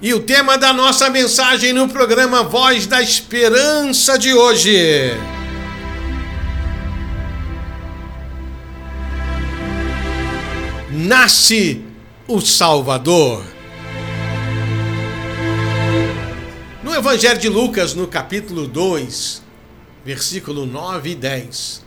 [0.00, 5.14] E o tema da nossa mensagem no programa Voz da Esperança de hoje.
[10.92, 11.82] Nasce
[12.28, 13.42] o Salvador.
[16.84, 19.42] No Evangelho de Lucas, no capítulo 2,
[20.04, 21.84] versículo 9 e 10.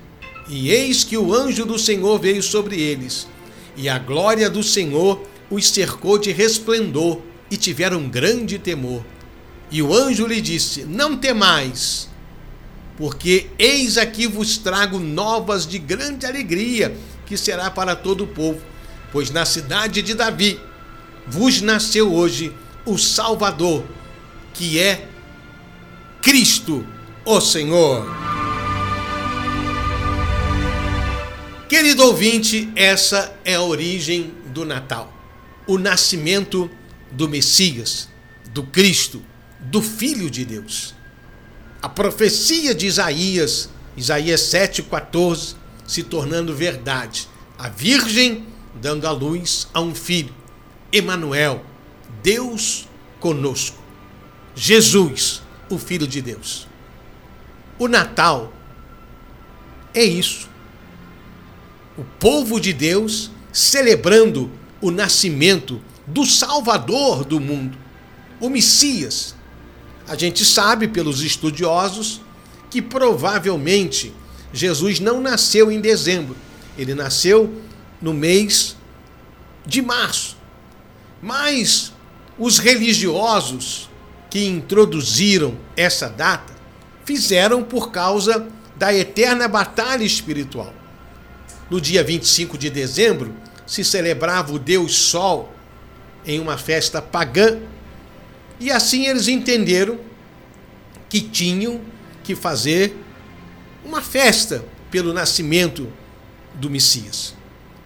[0.49, 3.27] E eis que o anjo do Senhor veio sobre eles,
[3.77, 5.21] e a glória do Senhor
[5.51, 9.03] os cercou de resplendor e tiveram grande temor.
[9.71, 12.09] E o anjo lhe disse: Não temais,
[12.97, 16.95] porque eis aqui vos trago novas de grande alegria,
[17.25, 18.61] que será para todo o povo,
[19.11, 20.59] pois na cidade de Davi
[21.27, 22.53] vos nasceu hoje
[22.85, 23.83] o Salvador,
[24.53, 25.07] que é
[26.21, 26.85] Cristo,
[27.23, 28.05] o Senhor.
[31.69, 35.13] Querido ouvinte, essa é a origem do Natal,
[35.67, 36.69] o nascimento
[37.11, 38.09] do Messias,
[38.53, 39.21] do Cristo,
[39.59, 40.95] do Filho de Deus.
[41.81, 45.55] A profecia de Isaías, Isaías 7,14,
[45.87, 47.27] se tornando verdade.
[47.57, 50.33] A Virgem dando a luz a um filho,
[50.91, 51.65] Emanuel,
[52.23, 52.87] Deus
[53.19, 53.77] conosco.
[54.55, 56.67] Jesus, o Filho de Deus.
[57.77, 58.53] O Natal
[59.93, 60.49] é isso.
[61.97, 67.77] O povo de Deus celebrando o nascimento do Salvador do mundo,
[68.39, 69.35] o Messias.
[70.07, 72.21] A gente sabe pelos estudiosos
[72.69, 74.13] que provavelmente
[74.51, 76.35] Jesus não nasceu em dezembro,
[76.77, 77.61] ele nasceu
[78.01, 78.75] no mês
[79.65, 80.37] de março.
[81.21, 81.91] Mas
[82.37, 83.89] os religiosos
[84.29, 86.53] que introduziram essa data
[87.03, 90.73] fizeram por causa da eterna batalha espiritual.
[91.69, 93.33] No dia 25 de dezembro
[93.67, 95.53] se celebrava o Deus Sol
[96.29, 97.59] em uma festa pagã.
[98.59, 99.99] E assim eles entenderam
[101.09, 101.81] que tinham
[102.23, 102.95] que fazer
[103.83, 105.91] uma festa pelo nascimento
[106.53, 107.33] do Messias,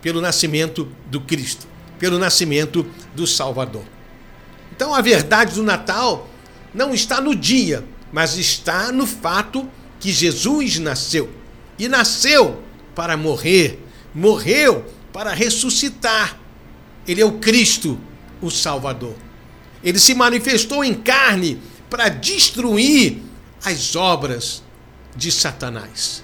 [0.02, 1.68] pelo nascimento do Cristo,
[1.98, 2.86] pelo nascimento
[3.16, 3.86] do Salvador.
[4.76, 6.28] Então a verdade do Natal
[6.74, 9.70] não está no dia, mas está no fato
[10.02, 11.30] que Jesus nasceu.
[11.80, 12.62] E nasceu
[12.94, 13.80] para morrer,
[14.14, 16.38] morreu para ressuscitar.
[17.08, 18.00] Ele é o Cristo,
[18.44, 19.16] o Salvador.
[19.82, 21.60] Ele se manifestou em carne
[21.90, 23.22] para destruir
[23.64, 24.62] as obras
[25.16, 26.24] de Satanás.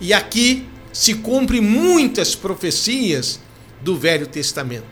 [0.00, 3.40] E aqui se cumpre muitas profecias
[3.80, 4.86] do Velho Testamento.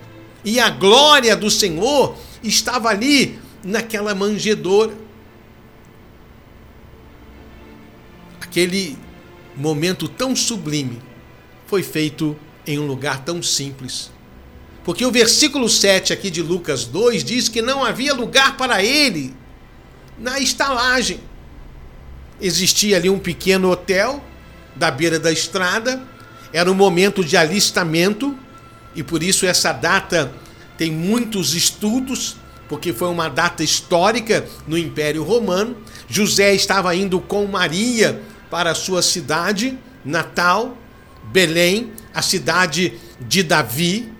[0.44, 4.94] E a glória do Senhor estava ali naquela manjedoura.
[8.40, 8.96] Aquele
[9.56, 11.00] momento tão sublime
[11.66, 14.10] foi feito em um lugar tão simples
[14.86, 19.34] porque o versículo 7 aqui de Lucas 2 diz que não havia lugar para ele
[20.16, 21.18] na estalagem.
[22.40, 24.22] Existia ali um pequeno hotel
[24.76, 26.00] da beira da estrada,
[26.52, 28.38] era um momento de alistamento,
[28.94, 30.32] e por isso essa data
[30.78, 32.36] tem muitos estudos,
[32.68, 35.76] porque foi uma data histórica no Império Romano.
[36.08, 40.78] José estava indo com Maria para a sua cidade natal,
[41.24, 44.14] Belém, a cidade de Davi,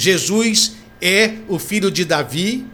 [0.00, 2.66] Jesus é o filho de Davi,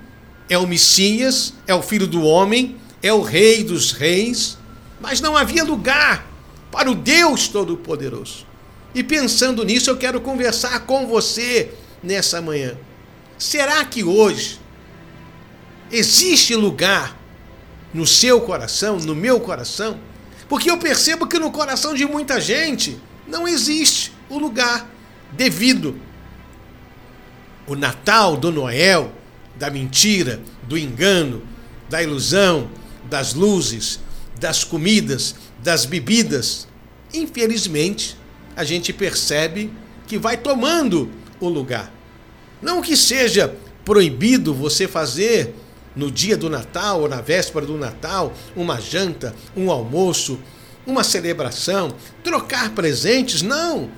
[0.48, 4.56] é o Messias, é o filho do homem, é o rei dos reis,
[5.00, 6.25] mas não havia lugar
[6.70, 8.47] para o Deus Todo-Poderoso.
[8.94, 11.72] E pensando nisso, eu quero conversar com você
[12.03, 12.78] nessa manhã.
[13.37, 14.60] Será que hoje
[15.91, 17.19] existe lugar
[17.93, 19.98] no seu coração, no meu coração?
[20.48, 24.88] Porque eu percebo que no coração de muita gente não existe o lugar
[25.32, 26.00] devido
[27.66, 29.12] o Natal do Noel,
[29.56, 31.43] da mentira, do engano,
[31.88, 32.69] da ilusão,
[33.04, 34.00] das luzes,
[34.38, 36.69] das comidas, das bebidas.
[37.12, 38.16] Infelizmente,
[38.55, 39.71] a gente percebe
[40.06, 41.10] que vai tomando
[41.41, 41.93] o lugar.
[42.61, 43.55] Não que seja
[43.85, 45.55] proibido você fazer
[45.94, 50.38] no dia do Natal ou na véspera do Natal uma janta, um almoço,
[50.87, 53.91] uma celebração, trocar presentes, não.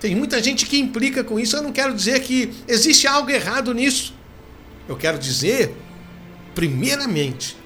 [0.00, 1.56] Tem muita gente que implica com isso.
[1.56, 4.14] Eu não quero dizer que existe algo errado nisso.
[4.88, 5.74] Eu quero dizer,
[6.54, 7.56] primeiramente,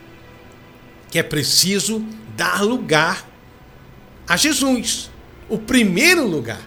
[1.11, 2.05] que é preciso
[2.37, 3.29] dar lugar
[4.26, 5.11] a Jesus,
[5.49, 6.61] o primeiro lugar.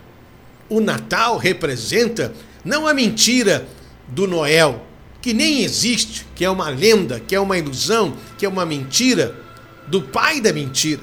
[0.69, 2.33] O Natal representa
[2.63, 3.67] não a mentira
[4.07, 4.85] do Noel,
[5.21, 9.35] que nem existe, que é uma lenda, que é uma ilusão, que é uma mentira
[9.87, 11.01] do pai da mentira.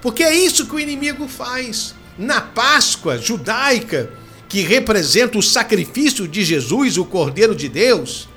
[0.00, 4.10] Porque é isso que o inimigo faz na Páscoa judaica,
[4.48, 8.28] que representa o sacrifício de Jesus, o Cordeiro de Deus,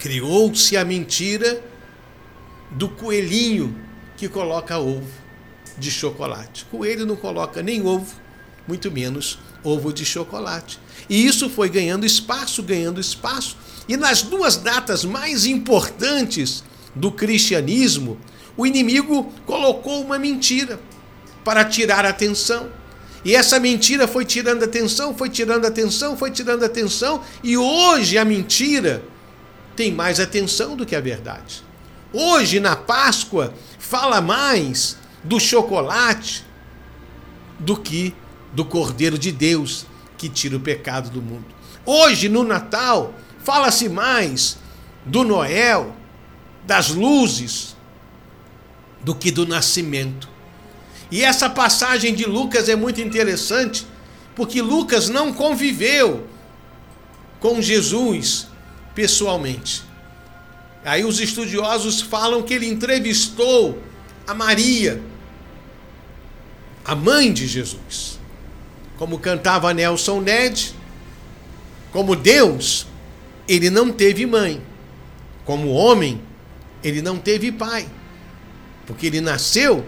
[0.00, 1.62] Criou-se a mentira
[2.70, 3.76] do coelhinho
[4.16, 5.06] que coloca ovo
[5.76, 6.64] de chocolate.
[6.70, 8.14] Coelho não coloca nem ovo,
[8.66, 10.78] muito menos ovo de chocolate.
[11.06, 13.58] E isso foi ganhando espaço, ganhando espaço.
[13.86, 16.64] E nas duas datas mais importantes
[16.94, 18.18] do cristianismo,
[18.56, 20.80] o inimigo colocou uma mentira
[21.44, 22.68] para tirar atenção.
[23.24, 28.24] E essa mentira foi tirando atenção, foi tirando atenção, foi tirando atenção, e hoje a
[28.24, 29.02] mentira
[29.76, 31.62] tem mais atenção do que a verdade.
[32.12, 36.44] Hoje, na Páscoa, fala mais do chocolate
[37.58, 38.14] do que
[38.52, 41.46] do Cordeiro de Deus que tira o pecado do mundo.
[41.84, 43.14] Hoje, no Natal,
[43.44, 44.58] fala-se mais
[45.04, 45.94] do Noel,
[46.66, 47.76] das luzes,
[49.02, 50.28] do que do nascimento.
[51.10, 53.86] E essa passagem de Lucas é muito interessante,
[54.34, 56.26] porque Lucas não conviveu
[57.40, 58.46] com Jesus
[58.94, 59.82] pessoalmente.
[60.84, 63.82] Aí os estudiosos falam que ele entrevistou
[64.26, 65.02] a Maria,
[66.84, 68.18] a mãe de Jesus.
[68.96, 70.74] Como cantava Nelson Ned,
[71.92, 72.86] como Deus,
[73.48, 74.62] ele não teve mãe.
[75.44, 76.20] Como homem,
[76.84, 77.88] ele não teve pai.
[78.86, 79.84] Porque ele nasceu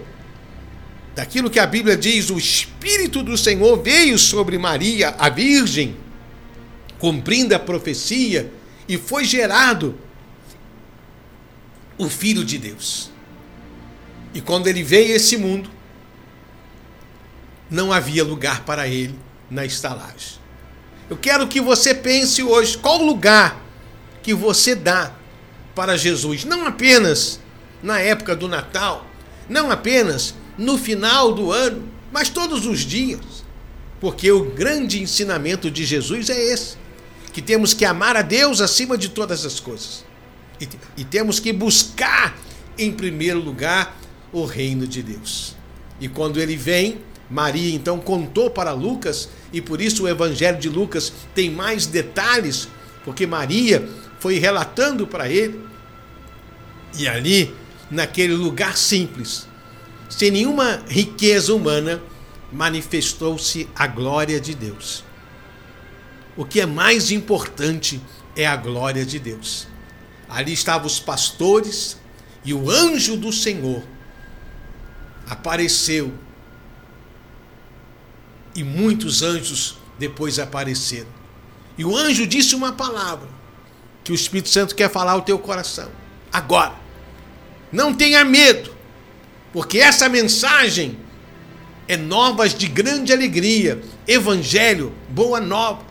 [1.15, 5.97] daquilo que a Bíblia diz: o Espírito do Senhor veio sobre Maria, a Virgem,
[6.99, 8.53] cumprindo a profecia,
[8.89, 9.99] e foi gerado
[11.99, 13.11] o Filho de Deus.
[14.35, 15.71] E quando ele veio a esse mundo,
[17.71, 19.19] não havia lugar para ele
[19.51, 20.41] na estalagem.
[21.09, 23.61] Eu quero que você pense hoje qual lugar
[24.23, 25.13] que você dá
[25.75, 27.41] para Jesus, não apenas
[27.83, 29.07] na época do Natal,
[29.49, 33.43] não apenas no final do ano, mas todos os dias.
[34.01, 36.77] Porque o grande ensinamento de Jesus é esse:
[37.33, 40.05] que temos que amar a Deus acima de todas as coisas.
[40.61, 42.37] E, e temos que buscar,
[42.77, 43.97] em primeiro lugar,
[44.33, 45.55] o reino de Deus.
[46.01, 46.99] E quando ele vem,
[47.31, 52.69] Maria então contou para Lucas, e por isso o evangelho de Lucas tem mais detalhes,
[53.05, 53.89] porque Maria
[54.19, 55.61] foi relatando para ele.
[56.99, 57.55] E ali,
[57.91, 59.49] naquele lugar simples,
[60.13, 62.03] sem nenhuma riqueza humana,
[62.53, 65.03] manifestou-se a glória de Deus.
[66.37, 68.01] O que é mais importante
[68.37, 69.67] é a glória de Deus.
[70.29, 71.97] Ali estavam os pastores
[72.45, 73.83] e o anjo do Senhor
[75.29, 76.13] apareceu.
[78.55, 81.09] E muitos anjos depois apareceram.
[81.79, 83.29] E o anjo disse uma palavra
[84.05, 85.91] que o Espírito Santo quer falar ao teu coração.
[86.31, 86.75] Agora,
[87.73, 88.72] não tenha medo,
[89.53, 90.99] porque essa mensagem
[91.87, 95.83] é novas de grande alegria, evangelho, boa nova.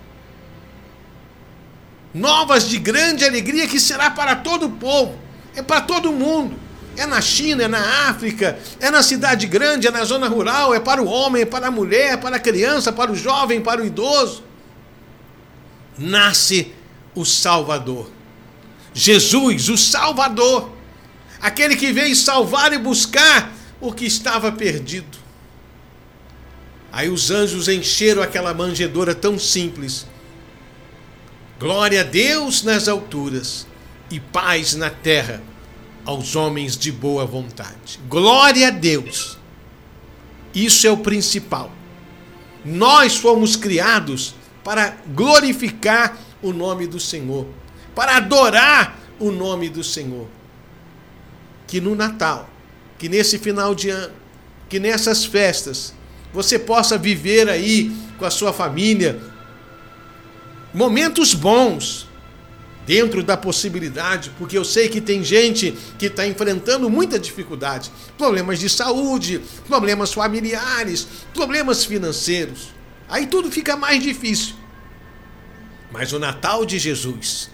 [2.14, 5.18] Novas de grande alegria que será para todo o povo,
[5.56, 6.60] é para todo mundo.
[6.98, 10.80] É na China, é na África, é na cidade grande, é na zona rural, é
[10.80, 13.82] para o homem, é para a mulher, é para a criança, para o jovem, para
[13.82, 14.44] o idoso.
[15.98, 16.74] Nasce
[17.16, 18.12] o Salvador.
[18.94, 20.70] Jesus, o Salvador.
[21.42, 25.18] Aquele que veio salvar e buscar o que estava perdido.
[26.92, 30.06] Aí os anjos encheram aquela manjedoura tão simples.
[31.60, 33.66] Glória a Deus nas alturas
[34.10, 35.42] e paz na terra
[36.06, 38.00] aos homens de boa vontade.
[38.08, 39.38] Glória a Deus.
[40.54, 41.72] Isso é o principal.
[42.66, 47.48] Nós fomos criados para glorificar o nome do Senhor,
[47.96, 50.28] para adorar o nome do Senhor.
[51.72, 52.50] Que no Natal,
[53.00, 54.14] que nesse final de ano,
[54.68, 55.94] que nessas festas,
[56.34, 59.22] você possa viver aí com a sua família
[60.74, 62.10] momentos bons,
[62.86, 68.60] dentro da possibilidade, porque eu sei que tem gente que está enfrentando muita dificuldade, problemas
[68.60, 72.74] de saúde, problemas familiares, problemas financeiros.
[73.08, 74.56] Aí tudo fica mais difícil.
[75.90, 77.50] Mas o Natal de Jesus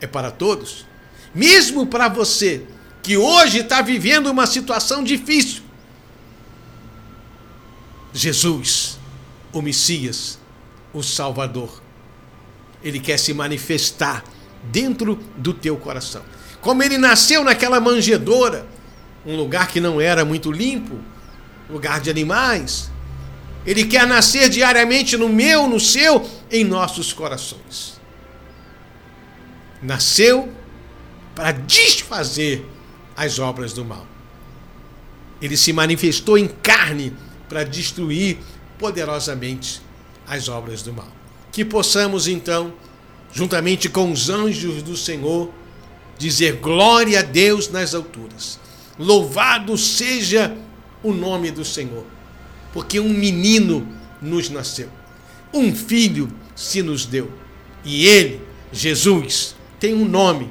[0.00, 0.84] é para todos,
[1.32, 2.64] mesmo para você
[3.02, 5.62] que hoje está vivendo uma situação difícil.
[8.12, 8.98] Jesus,
[9.52, 10.38] o Messias,
[10.92, 11.80] o Salvador,
[12.82, 14.24] ele quer se manifestar
[14.64, 16.22] dentro do teu coração.
[16.60, 18.66] Como ele nasceu naquela manjedoura,
[19.24, 20.98] um lugar que não era muito limpo,
[21.68, 22.90] lugar de animais.
[23.66, 28.00] Ele quer nascer diariamente no meu, no seu, em nossos corações.
[29.82, 30.52] Nasceu
[31.34, 32.66] para desfazer
[33.20, 34.06] as obras do mal.
[35.42, 37.14] Ele se manifestou em carne
[37.50, 38.38] para destruir
[38.78, 39.82] poderosamente
[40.26, 41.12] as obras do mal.
[41.52, 42.72] Que possamos então
[43.30, 45.50] juntamente com os anjos do Senhor,
[46.16, 48.58] dizer glória a Deus nas alturas.
[48.98, 50.56] Louvado seja
[51.02, 52.06] o nome do Senhor,
[52.72, 53.86] porque um menino
[54.20, 54.88] nos nasceu,
[55.52, 57.30] um filho se nos deu,
[57.84, 58.40] e ele,
[58.72, 60.50] Jesus, tem um nome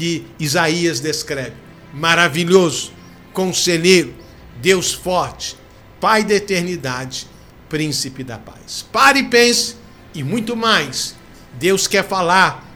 [0.00, 1.52] que Isaías descreve:
[1.92, 2.90] maravilhoso,
[3.34, 4.14] conselheiro,
[4.62, 5.58] Deus forte,
[6.00, 7.26] Pai da eternidade,
[7.68, 8.86] príncipe da paz.
[8.90, 9.76] Pare e pense,
[10.14, 11.14] e muito mais,
[11.58, 12.66] Deus quer falar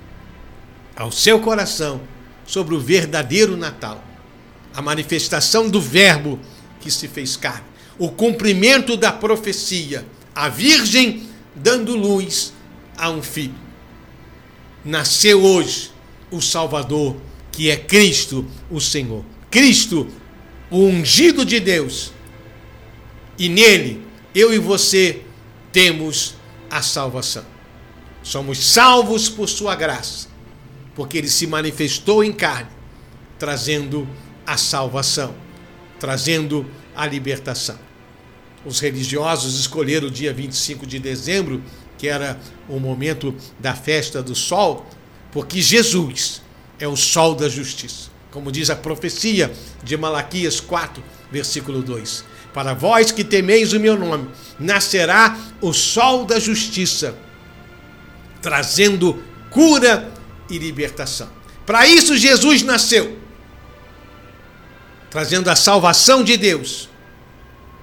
[0.95, 2.03] ao seu coração
[2.45, 4.05] sobre o verdadeiro Natal,
[4.75, 6.39] a manifestação do Verbo
[6.81, 7.65] que se fez carne,
[7.99, 12.53] o cumprimento da profecia, a Virgem dando luz
[12.99, 13.55] a um filho.
[14.85, 15.94] Nasceu hoje
[16.31, 17.17] o Salvador,
[17.53, 19.25] que é Cristo, o Senhor.
[19.51, 20.09] Cristo,
[20.71, 22.13] o ungido de Deus.
[23.39, 24.03] E nele,
[24.35, 25.23] eu e você
[25.73, 26.35] temos
[26.71, 27.45] a salvação.
[28.23, 30.35] Somos salvos por sua graça
[30.95, 32.71] porque ele se manifestou em carne,
[33.39, 34.09] trazendo
[34.47, 35.35] a salvação,
[35.99, 37.79] trazendo a libertação.
[38.65, 41.63] Os religiosos escolheram o dia 25 de dezembro,
[41.99, 42.39] que era
[42.69, 44.87] o momento da festa do sol,
[45.35, 46.41] porque Jesus
[46.79, 48.09] é o sol da justiça.
[48.31, 52.25] Como diz a profecia de Malaquias 4, versículo 2.
[52.55, 54.29] Para vós que temeis o meu nome,
[54.61, 57.19] nascerá o sol da justiça,
[58.41, 60.09] trazendo cura
[60.49, 61.29] e libertação.
[61.67, 63.19] Para isso, Jesus nasceu,
[65.11, 66.89] trazendo a salvação de Deus,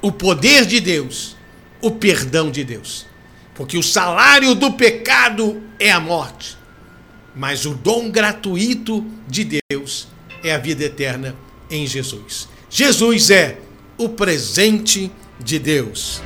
[0.02, 1.36] o poder de Deus,
[1.82, 3.06] o perdão de Deus.
[3.54, 6.61] Porque o salário do pecado é a morte,
[7.36, 10.08] mas o dom gratuito de Deus
[10.44, 11.36] é a vida eterna
[11.70, 12.48] em Jesus.
[12.70, 13.60] Jesus é
[13.98, 16.22] o presente de Deus.